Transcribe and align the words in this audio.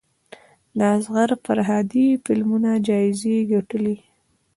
د 0.77 0.79
اصغر 0.97 1.29
فرهادي 1.45 2.07
فلمونه 2.23 2.71
جایزې 2.87 3.35
ګټلي. 3.53 3.95